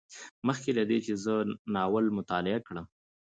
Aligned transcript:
مخکې 0.47 0.69
له 0.77 0.83
دې 0.89 0.97
چې 1.05 1.13
زه 1.23 1.33
ناول 1.73 2.05
مطالعه 2.17 2.59
کړم 2.67 2.85